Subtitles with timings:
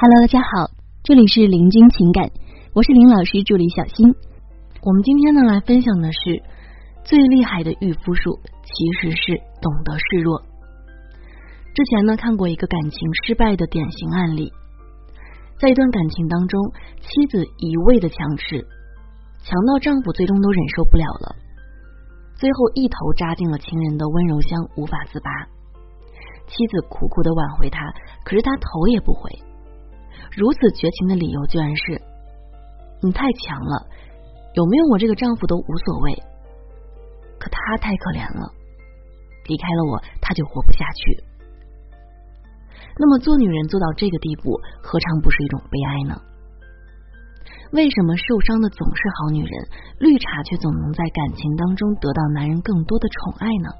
[0.00, 0.70] Hello，大家好，
[1.02, 2.30] 这里是林君情感，
[2.72, 4.06] 我是林老师助理小新。
[4.80, 6.38] 我们今天呢来分享的是
[7.02, 8.70] 最厉害的御夫术，其
[9.02, 10.38] 实是懂得示弱。
[11.74, 14.52] 之前呢看过一个感情失败的典型案例，
[15.58, 16.62] 在一段感情当中，
[17.02, 18.64] 妻子一味的强势，
[19.42, 21.34] 强到丈夫最终都忍受不了了，
[22.36, 25.28] 最后一头扎进了情人的温柔乡，无法自拔。
[26.46, 27.82] 妻子苦苦的挽回他，
[28.22, 29.28] 可是他头也不回。
[30.36, 32.00] 如此绝情的理由，居然是
[33.00, 33.86] 你太强了，
[34.54, 36.14] 有没有我这个丈夫都无所谓。
[37.38, 38.50] 可他太可怜了，
[39.46, 41.24] 离开了我，他就活不下去。
[42.98, 46.20] 那么做女人做到这个地步，何尝不是一种悲哀呢？
[47.70, 49.68] 为什么受伤的总是好女人，
[50.00, 53.70] 绿茶却总能在感情当中得到男人更多的宠爱呢？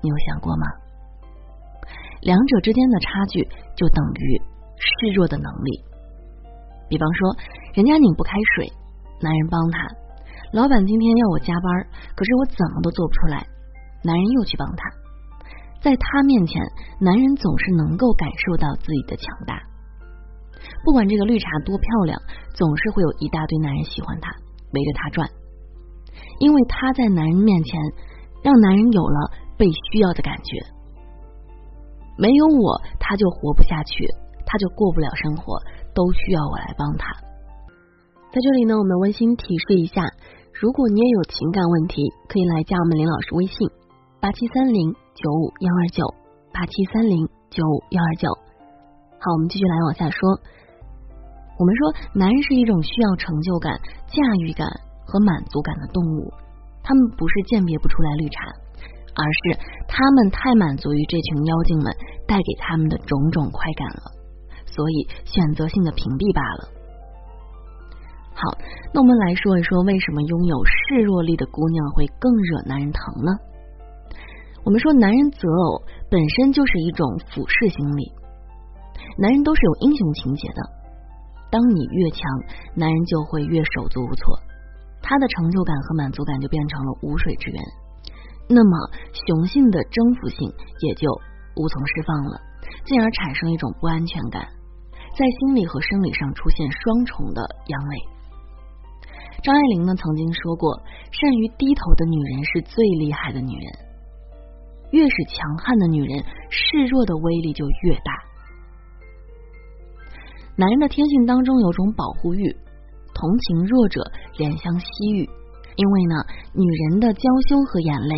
[0.00, 0.66] 你有想过吗？
[2.22, 3.42] 两者之间的差距，
[3.74, 4.40] 就等于
[4.82, 5.84] 示弱的能力。
[6.90, 7.36] 比方说，
[7.74, 8.68] 人家拧不开水，
[9.22, 9.78] 男人帮他；
[10.52, 13.46] 老板今天要我加班，可是我怎么都做不出来，
[14.04, 14.82] 男人又去帮他。
[15.80, 16.60] 在他面前，
[17.00, 19.58] 男人总是能够感受到自己的强大。
[20.84, 22.20] 不管这个绿茶多漂亮，
[22.54, 24.30] 总是会有一大堆男人喜欢她，
[24.72, 25.28] 围着她转，
[26.38, 27.80] 因为她在男人面前，
[28.44, 30.60] 让男人有了被需要的感觉。
[32.18, 34.06] 没有我，他就活不下去，
[34.46, 35.58] 他就过不了生活。
[35.94, 37.04] 都需要我来帮他。
[38.32, 40.08] 在这里呢，我们温馨提示一下：
[40.56, 43.68] 如果你也有情感问题，可以来加我们林老师微信
[44.18, 46.00] 八七三零九五幺二九
[46.48, 48.32] 八七三零九五幺二九。
[49.20, 50.40] 好，我们继续来往下说。
[51.60, 53.76] 我们说，男人是一种需要成就感、
[54.08, 54.66] 驾驭感
[55.04, 56.32] 和满足感的动物，
[56.82, 58.48] 他们不是鉴别不出来绿茶，
[59.12, 61.92] 而是他们太满足于这群妖精们
[62.26, 64.21] 带给他们的种种快感了。
[64.72, 66.72] 所以选择性的屏蔽罢了。
[68.32, 68.56] 好，
[68.92, 73.30] 那我们来说一说，为什么拥有示弱力的姑娘会更惹男人疼呢？
[74.64, 78.10] 我们说，男人择偶本身就是一种俯视心理，
[79.18, 80.62] 男人都是有英雄情节的。
[81.50, 82.24] 当你越强，
[82.74, 84.38] 男人就会越手足无措，
[85.02, 87.60] 他的成就感和满足感就变成了无水之源，
[88.48, 88.72] 那么
[89.12, 90.48] 雄性的征服性
[90.80, 91.12] 也就
[91.56, 92.40] 无从释放了，
[92.86, 94.48] 进而产生一种不安全感。
[95.12, 98.12] 在心理和生理上出现双重的阳痿。
[99.42, 100.80] 张爱玲呢曾经说过，
[101.10, 103.66] 善于低头的女人是最厉害的女人。
[104.92, 108.12] 越是强悍的女人，示弱的威力就越大。
[110.56, 112.54] 男人的天性当中有种保护欲，
[113.14, 114.00] 同情弱者，
[114.36, 115.28] 怜香惜玉。
[115.76, 116.24] 因为呢，
[116.54, 118.14] 女人的娇羞和眼泪，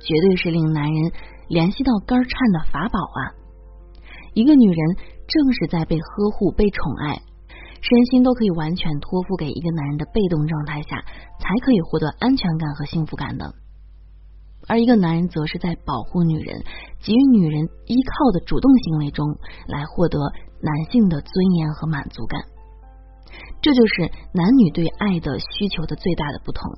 [0.00, 1.12] 绝对是令男人
[1.48, 3.20] 联系到肝颤的法宝啊。
[4.34, 4.96] 一个女人。
[5.26, 7.22] 正是在被呵护、被宠爱，
[7.80, 11.00] 身心都可以完全托付给一个男人的被动状态下，
[11.40, 13.54] 才可以获得安全感和幸福感的。
[14.66, 16.62] 而一个男人则是在保护女人、
[17.02, 20.18] 给予女人依靠的主动行为中，来获得
[20.62, 22.40] 男性的尊严和满足感。
[23.60, 26.70] 这就是男女对爱的需求的最大的不同。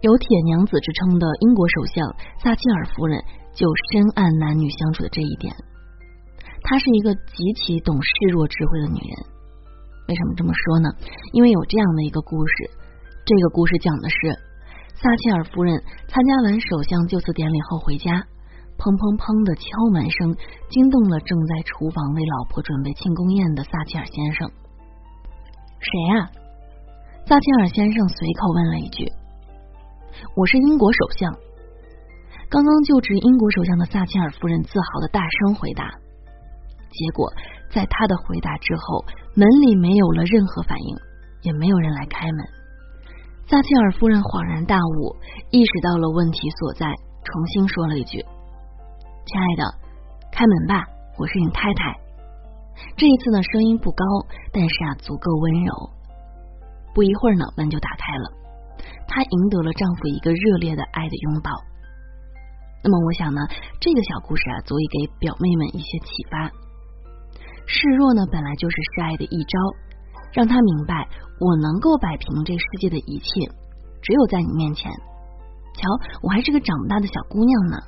[0.00, 3.22] 有“铁娘子”之称的英国首相撒切尔夫人
[3.54, 5.54] 就深谙男女相处的这一点。
[6.64, 9.14] 她是一个极其懂示弱智慧的女人。
[10.08, 10.88] 为什么这么说呢？
[11.32, 12.54] 因为有这样的一个故事。
[13.24, 14.16] 这个故事讲的是，
[14.96, 15.76] 撒切尔夫人
[16.08, 18.12] 参加完首相就职典礼后回家，
[18.76, 20.36] 砰砰砰的敲门声
[20.68, 24.48] 惊动了正在厨房为老婆准备庆功宴的撒切尔先生。
[25.80, 26.32] 谁啊？
[27.24, 29.08] 撒切尔先生随口问了一句
[30.36, 31.32] ：“我是英国首相。”
[32.52, 36.03] 刚刚就职英国首相的撒切尔夫人自豪的大声回答。
[36.94, 37.26] 结果，
[37.70, 40.96] 在他的回答之后，门里没有了任何反应，
[41.42, 42.38] 也没有人来开门。
[43.46, 45.16] 撒切尔夫人恍然大悟，
[45.50, 46.86] 意识到了问题所在，
[47.26, 48.24] 重新说了一句
[49.26, 49.62] ：“亲爱的，
[50.32, 50.86] 开门吧，
[51.18, 51.92] 我是你太太。”
[52.96, 54.04] 这一次呢，声音不高，
[54.52, 55.72] 但是啊，足够温柔。
[56.94, 58.26] 不一会儿呢，门就打开了，
[59.06, 61.50] 她赢得了丈夫一个热烈的爱的拥抱。
[62.82, 63.40] 那么，我想呢，
[63.80, 66.50] 这个小故事啊，足以给表妹们一些启发。
[67.66, 69.58] 示弱呢，本来就是示爱的一招，
[70.32, 71.08] 让他明白
[71.40, 73.50] 我能够摆平这世界的一切，
[74.02, 74.92] 只有在你面前。
[75.74, 75.82] 瞧，
[76.22, 77.78] 我还是个长不大的小姑娘呢。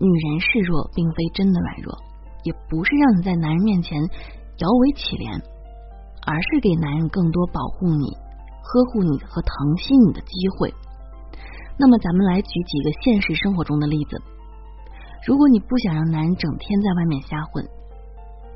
[0.00, 1.96] 女人示弱，并非真的软弱，
[2.42, 4.00] 也不是让你在男人面前
[4.58, 5.38] 摇尾乞怜，
[6.26, 8.10] 而是给男人更多保护你、
[8.64, 10.74] 呵护你和疼惜你的机会。
[11.78, 14.20] 那么，咱们来举几个现实生活中的例子。
[15.26, 17.64] 如果你不想让男人整天在外面瞎混，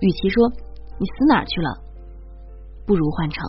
[0.00, 0.49] 与其说
[0.99, 1.77] 你死哪儿去了，
[2.87, 3.45] 不如换成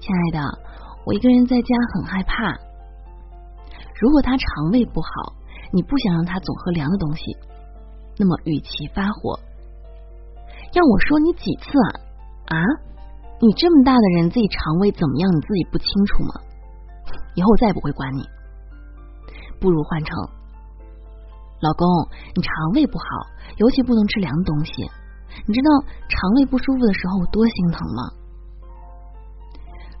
[0.00, 0.58] 亲爱的，
[1.04, 2.52] 我一个人在家很害怕。
[4.00, 5.34] 如果他肠胃不好，
[5.72, 7.22] 你不想让他总喝凉的东西，
[8.18, 9.38] 那么与其发火，
[10.72, 11.70] 要我说你几次
[12.48, 12.56] 啊啊！
[13.40, 16.40] 你这么大的人，自己肠胃怎么样，你自己不清楚吗？
[17.34, 18.22] 以后我再也不会管你。
[19.60, 20.16] 不如换成
[21.60, 21.88] 老公，
[22.34, 23.04] 你肠胃不好，
[23.56, 24.72] 尤其不能吃凉的东西。
[25.46, 25.68] 你知道
[26.08, 28.02] 肠胃不舒服的时候多心疼吗？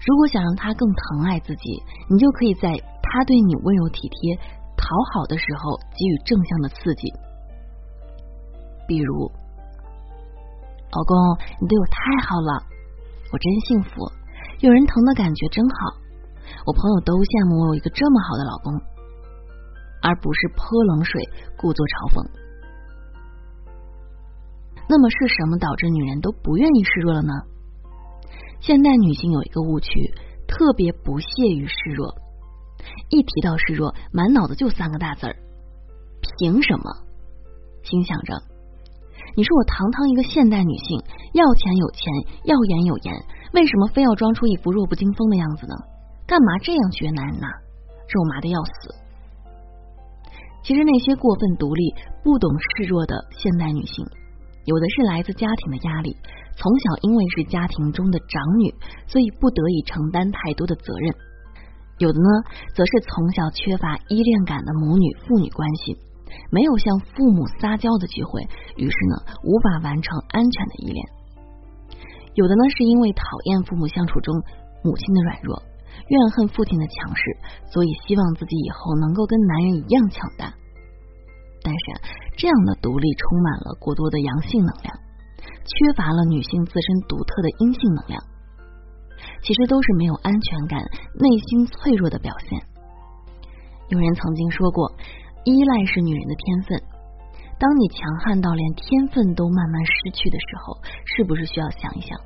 [0.06, 2.68] 如果想让他更疼爱自己，你就可以在
[3.02, 4.36] 他对你温柔体贴、
[4.76, 7.08] 讨好的时候给予正向的刺激，
[8.86, 9.30] 比如，
[10.92, 11.16] 老公，
[11.60, 12.62] 你对我太好了。
[13.32, 14.06] 我真幸福，
[14.60, 15.74] 有人疼的感觉真好。
[16.66, 18.76] 我朋友都羡慕我有一个这么好的老公，
[20.02, 21.20] 而不是泼冷水、
[21.56, 22.43] 故作嘲讽。
[24.88, 27.32] 那么是什么导致女人都不愿意示弱了呢？
[28.60, 29.90] 现代女性有一个误区，
[30.46, 32.14] 特别不屑于示弱。
[33.08, 35.36] 一提到示弱，满脑子就三个大字儿：
[36.38, 36.84] 凭什么？
[37.82, 38.34] 心想着。
[39.36, 41.02] 你说我堂堂一个现代女性，
[41.32, 42.12] 要钱有钱，
[42.44, 43.14] 要颜有颜，
[43.52, 45.74] 为什么非要装出一副弱不禁风的样子呢？
[46.26, 47.46] 干嘛这样学男人呢？
[48.08, 48.94] 肉麻的要死。
[50.62, 54.06] 其实那些过分独立、不懂示弱的现代女性，
[54.64, 56.16] 有的是来自家庭的压力，
[56.56, 58.74] 从小因为是家庭中的长女，
[59.06, 61.12] 所以不得已承担太多的责任；
[61.98, 62.28] 有的呢，
[62.74, 65.96] 则是从小缺乏依恋感的母女父女关系。
[66.50, 68.42] 没有向父母撒娇的机会，
[68.76, 69.14] 于是呢，
[69.44, 71.04] 无法完成安全的依恋。
[72.34, 74.34] 有的呢，是因为讨厌父母相处中
[74.82, 75.62] 母亲的软弱，
[76.08, 77.22] 怨恨父亲的强势，
[77.70, 80.52] 所以希望自己以后能够跟男人一样强大。
[81.62, 81.84] 但是
[82.36, 84.94] 这样的独立充满了过多的阳性能量，
[85.64, 88.22] 缺乏了女性自身独特的阴性能量，
[89.42, 90.80] 其实都是没有安全感、
[91.14, 92.60] 内心脆弱的表现。
[93.88, 94.92] 有人曾经说过。
[95.46, 96.82] 依赖是女人的天分。
[97.58, 102.18] 当你强悍到连天分都慢慢失去的时候，是不是需要想一想？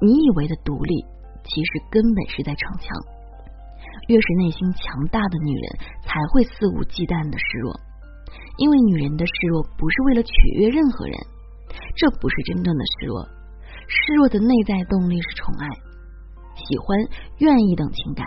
[0.00, 1.04] 你以为的独立，
[1.44, 2.88] 其实根本是在逞强。
[4.08, 7.78] 越是内心强大的女人，才会肆无忌惮的示弱。
[8.58, 11.16] 因为女人的示弱不是为了取悦任何人，
[11.96, 13.24] 这不是真正的示弱。
[13.88, 15.68] 示弱的内在动力是宠爱、
[16.54, 16.96] 喜欢、
[17.38, 18.26] 愿意等情感。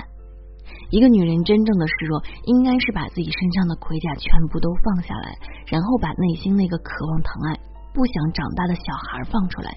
[0.91, 5.37] 一个女人真正的示弱，应该是把自己身上的盔甲全部都放下来，
[5.67, 7.59] 然后把内心那个渴望疼爱、
[7.93, 9.73] 不想长大的小孩放出来。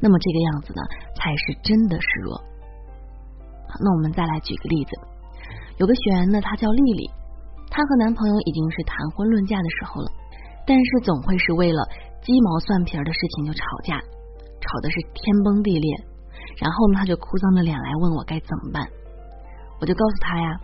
[0.00, 0.82] 那么这个样子呢，
[1.14, 2.40] 才是真的示弱。
[3.78, 4.90] 那我们再来举个例子，
[5.78, 7.10] 有个学员呢，她叫丽丽，
[7.70, 10.10] 她和男朋友已经是谈婚论嫁的时候了，
[10.66, 11.80] 但是总会是为了
[12.20, 13.96] 鸡毛蒜皮的事情就吵架，
[14.60, 15.88] 吵的是天崩地裂，
[16.58, 18.82] 然后呢，她就哭丧着脸来问我该怎么办。
[19.80, 20.60] 我就告诉她呀，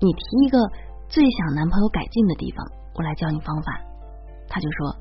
[0.00, 0.58] 你提一个
[1.08, 2.64] 最想男朋友改进的地方，
[2.94, 3.80] 我来教你方法。
[4.48, 4.96] 她就说，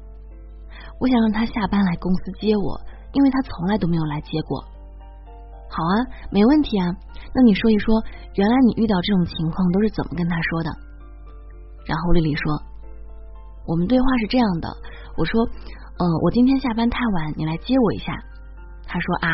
[0.99, 2.81] 我想让他下班来公司接我，
[3.13, 4.59] 因为他从来都没有来接过。
[5.69, 5.93] 好啊，
[6.31, 6.89] 没问题啊。
[7.33, 8.01] 那你说一说，
[8.35, 10.69] 原来你遇到这种情况都是怎么跟他说的？
[11.85, 12.61] 然后丽丽说，
[13.65, 14.67] 我们对话是这样的，
[15.17, 15.45] 我说，
[15.99, 18.13] 嗯，我今天下班太晚，你来接我一下。
[18.85, 19.29] 他说啊，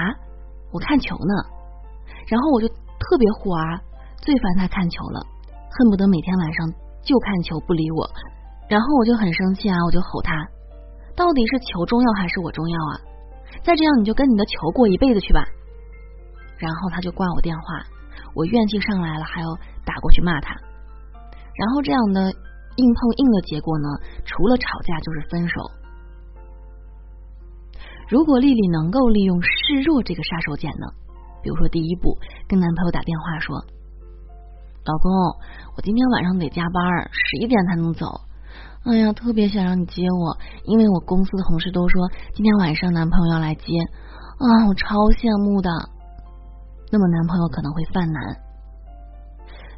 [0.72, 1.34] 我看球呢。
[2.28, 2.68] 然后我就。
[3.00, 3.80] 特别火啊，
[4.22, 5.26] 最烦他看球了，
[5.72, 6.68] 恨不得每天晚上
[7.02, 8.06] 就看球不理我。
[8.68, 10.36] 然后我就很生气啊，我就吼他，
[11.16, 12.94] 到底是球重要还是我重要啊？
[13.64, 15.46] 再这样你就跟你的球过一辈子去吧。
[16.58, 17.64] 然后他就挂我电话，
[18.36, 19.48] 我怨气上来了，还要
[19.86, 20.54] 打过去骂他。
[21.60, 22.32] 然后这样的
[22.80, 23.88] 硬碰硬的结果呢，
[24.24, 25.60] 除了吵架就是分手。
[28.08, 29.50] 如果丽丽能够利用示
[29.86, 30.88] 弱这个杀手锏呢？
[31.44, 33.56] 比如说，第一步跟男朋友打电话说
[34.84, 35.12] ：“老公，
[35.76, 38.08] 我今天晚上得加班，十一点才能走。
[38.86, 43.64] 哎呀，特别想让你接我，因为我公司的同事都说今天晚上男朋友要来接
[44.40, 45.70] 啊，我超羡慕的。
[46.92, 48.24] 那么男朋友可能会犯难。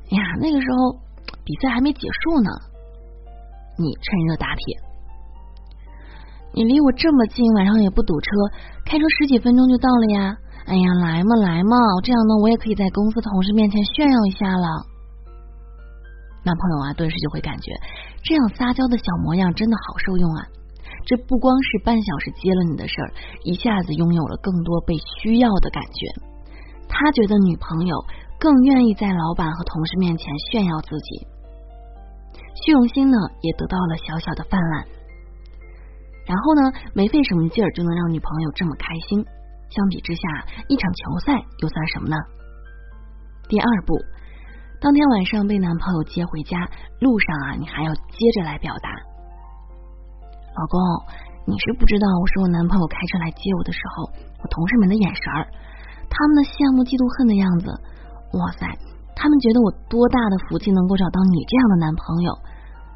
[0.10, 0.98] 哎呀，那个时候
[1.52, 2.50] 比赛还没结束呢，
[3.78, 4.80] 你趁热打铁，
[6.54, 8.30] 你离我这么近，晚上也不堵车，
[8.86, 14.68] 开车十几分钟就到了呀。”哎呀，来嘛来嘛，这样呢，我也可以在公司同事面前炫耀一下了。
[16.46, 17.74] 男朋友啊，顿时就会感觉
[18.24, 20.48] 这样撒娇的小模样真的好受用啊！
[21.06, 23.12] 这不光是半小时接了你的事儿，
[23.44, 26.08] 一下子拥有了更多被需要的感觉。
[26.88, 27.98] 他觉得女朋友
[28.40, 31.28] 更愿意在老板和同事面前炫耀自己，
[32.56, 34.86] 虚荣心呢也得到了小小的泛滥。
[36.28, 36.62] 然后呢，
[36.94, 39.26] 没费什么劲儿就能让女朋友这么开心。
[39.70, 40.22] 相比之下，
[40.68, 42.16] 一场球赛又算什么呢？
[43.50, 43.96] 第二步，
[44.80, 48.90] 当天晚上被男朋友接回家，路上啊，你还要接着来表达
[50.56, 50.80] ：“老公，
[51.48, 54.12] 你是不知道，我是我男朋友开车来接我的时候，
[54.44, 55.48] 我同事们的眼神儿，
[56.10, 57.72] 他们的羡慕、嫉妒、恨的样子，
[58.38, 58.68] 哇塞，
[59.22, 62.34] 他们觉得我多大的福气能够找到你这样的男朋友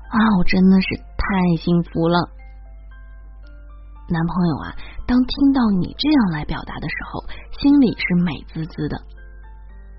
[0.10, 0.18] 啊！
[0.40, 2.18] 我真的是太幸福了。”
[4.10, 4.74] 男朋友啊，
[5.06, 7.22] 当听到你这样来表达的时候，
[7.62, 8.98] 心里是美滋滋的。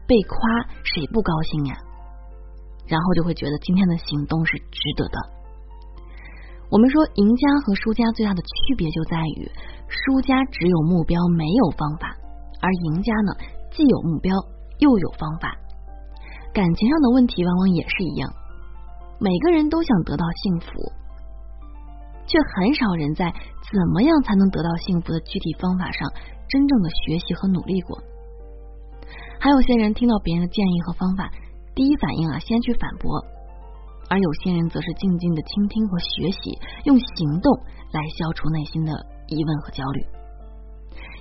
[0.09, 0.37] 被夸
[0.83, 1.79] 谁不高兴呀？
[2.89, 5.19] 然后就会觉得今天的行动是值得的。
[6.71, 9.47] 我们说，赢家和输家最大的区别就在于，
[9.87, 12.11] 输家只有目标没有方法，
[12.61, 13.33] 而赢家呢，
[13.71, 14.35] 既有目标
[14.81, 15.55] 又有方法。
[16.57, 18.33] 感情上的问题往往也是一样，
[19.21, 20.73] 每个人都想得到幸福。
[22.27, 26.09] 却很少人在怎么样才能得到幸福的具体方法上
[26.49, 28.01] 真正的学习和努力过。
[29.39, 31.31] 还有些人听到别人的建议和方法，
[31.75, 33.23] 第一反应啊先去反驳，
[34.09, 37.53] 而有些人则是静静的倾听和学习，用行动
[37.93, 38.93] 来消除内心的
[39.29, 40.01] 疑问和焦虑。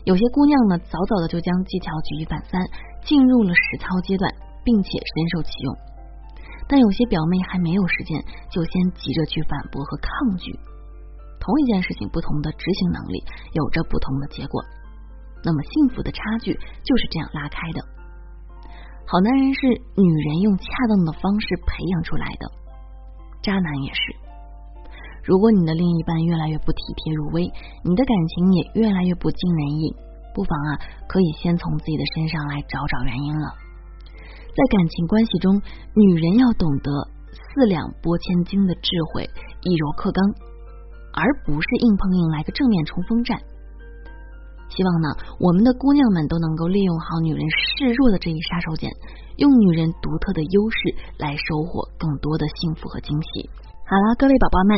[0.05, 2.61] 有些姑娘呢，早早的就将技巧举一反三，
[3.03, 4.31] 进入了实操阶段，
[4.65, 5.77] 并且深受其用。
[6.67, 8.19] 但有些表妹还没有实践，
[8.49, 10.51] 就先急着去反驳和抗拒。
[11.39, 14.65] 同一件事情，不同的执行能力有着不同的结果。
[15.43, 17.85] 那么幸福的差距就是这样拉开的。
[19.05, 19.61] 好男人是
[19.95, 22.49] 女人用恰当的方式培养出来的，
[23.43, 24.01] 渣男也是。
[25.23, 27.45] 如果你的另一半越来越不体贴入微，
[27.83, 29.95] 你的感情也越来越不尽人意，
[30.33, 33.53] 不妨啊，可以先从自己的身上来找找原因了。
[34.55, 35.61] 在感情关系中，
[35.93, 36.89] 女人要懂得
[37.29, 39.29] 四两拨千斤的智慧，
[39.61, 40.23] 以柔克刚。
[41.17, 43.39] 而不是硬碰硬来个正面冲锋战。
[44.67, 45.07] 希望呢，
[45.39, 48.91] 我们的姑娘们都能够利用好女人示弱的这一杀手锏，
[49.37, 50.77] 用女人独特的优势
[51.17, 53.49] 来收获更多的幸福和惊喜。
[53.87, 54.77] 好了，各位宝宝们，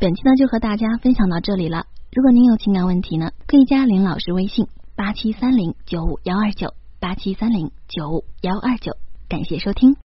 [0.00, 1.86] 本期呢就和大家分享到这里了。
[2.12, 4.66] 如果您有情感问题呢，可以加林老师微信
[4.96, 9.05] 八七三零九五幺二九八七三零九五幺二九。
[9.28, 9.96] 感谢收听。